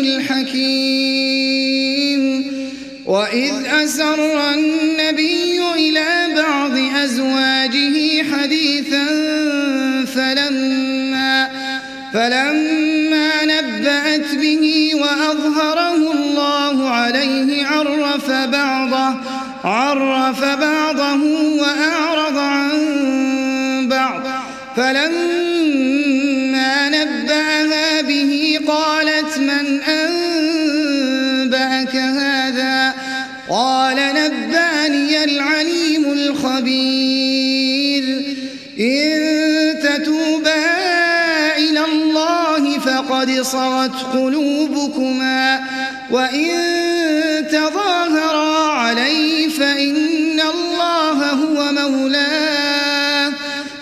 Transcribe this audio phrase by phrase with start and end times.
[0.00, 1.54] الحكيم.
[3.06, 3.52] وإذ
[3.84, 9.04] أسر النبي إلى بعض أزواجه حديثا
[10.14, 11.48] فلما
[12.14, 19.14] فلما نبأت به وأظهره الله عليه عرف بعضه
[19.64, 21.22] عرف بعضه
[21.60, 22.70] وأعرض عن
[23.88, 24.22] بعض.
[24.76, 25.43] فلما
[33.50, 38.04] قال نباني العليم الخبير.
[38.80, 39.14] إن
[39.82, 40.64] تتوبا
[41.56, 45.60] إلى الله فقد صغت قلوبكما
[46.10, 46.50] وإن
[47.52, 53.32] تظاهرا عليه فإن الله هو مولاه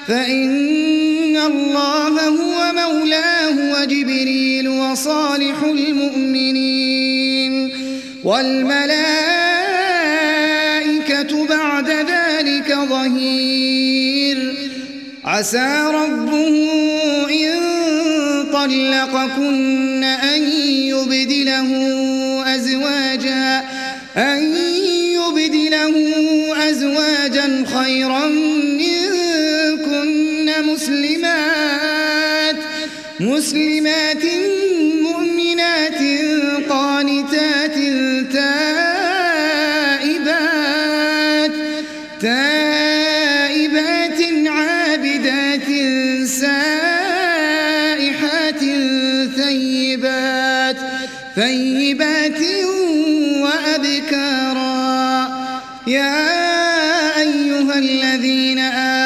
[0.08, 6.83] فإن الله هو مولاه وجبريل وصالح المؤمنين.
[8.25, 9.22] والملائكة
[11.31, 14.55] بعد ذلك ظهير.
[15.25, 16.48] عسى ربه
[17.31, 17.59] إن
[18.53, 21.70] طلقكن أن يبدله
[22.55, 23.64] أزواجا
[24.17, 24.55] أن
[25.12, 25.95] يبدله
[26.70, 28.27] أزواجا خيرا
[28.79, 32.57] منكن مسلمات
[33.20, 34.25] مسلمات
[42.23, 45.69] تائبات عابدات
[46.27, 47.83] سائحات
[49.36, 50.77] ثيبات
[51.35, 52.41] ثيبات
[53.42, 54.83] وأبكارا.
[55.86, 56.29] يا
[57.20, 58.58] أيها الذين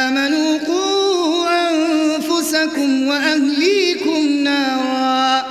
[0.03, 5.47] آمنوا قوا أنفسكم وأهليكم نارا.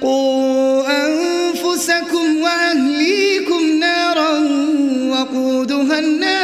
[0.00, 4.30] قوا أنفسكم وأهليكم نارا
[5.10, 5.98] وقودها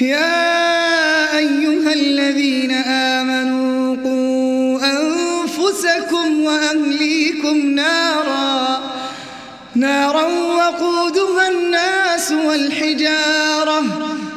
[0.00, 8.80] يا أيها الذين آمنوا قوا أنفسكم وأهليكم نارا
[9.74, 13.82] نارا وقودها الناس والحجارة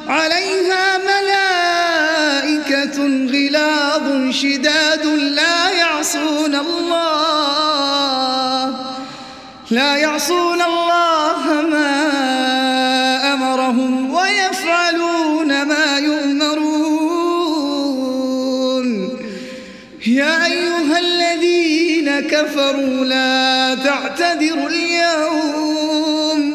[0.08, 2.98] عليها ملائكة
[3.28, 8.76] غلاظ شداد لا يعصون الله
[9.72, 12.03] لا يعصون الله ما
[22.20, 26.54] كفروا لا تعتذروا اليوم.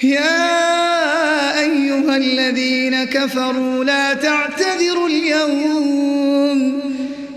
[0.03, 6.81] يا أيها الذين كفروا لا تعتذروا اليوم.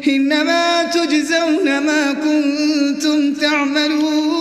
[0.07, 4.40] إنما تجزون ما كنتم تعملون.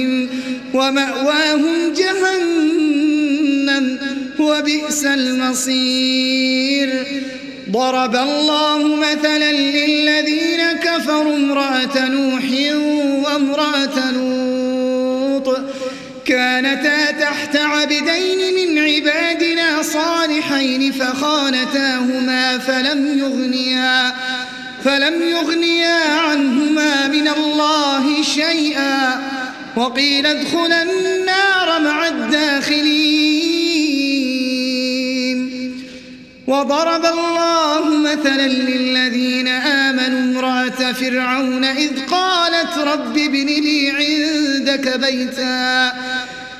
[0.73, 3.99] ومأواهم جهنم
[4.39, 7.05] وبئس المصير.
[7.71, 12.43] ضرب الله مثلا للذين كفروا امرأة نوح
[13.25, 15.59] وامرأة لوط.
[16.25, 24.13] كانتا تحت عبدين من عبادنا صالحين فخانتاهما فلم يغنيا
[24.83, 29.30] فلم يغنيا عنهما من الله شيئا.
[29.75, 33.51] وقيل ادخلا النار مع الداخلين.
[36.47, 45.93] وضرب الله مثلا للذين آمنوا امرأة فرعون إذ قالت رب ابن لي عندك بيتا.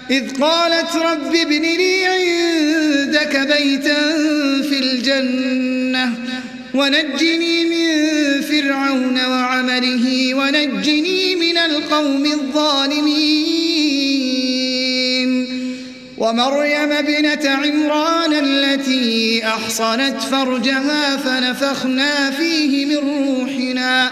[0.10, 4.02] إذ قالت رب ابن لي عندك بيتا
[4.70, 6.14] في الجنة.
[6.74, 7.88] ونجني من
[8.42, 10.06] فرعون وعمله
[10.36, 11.11] ونجني
[11.82, 13.72] القوم الظالمين.
[16.18, 24.12] ومريم ابنة عمران التي أحصنت فرجها فنفخنا فيه من روحنا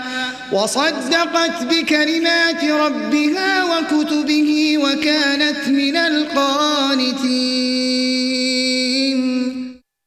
[0.51, 7.49] وصدقت بكلمات ربها وكتبه وكانت من القانتين.